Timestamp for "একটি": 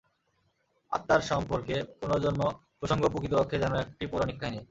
3.83-4.03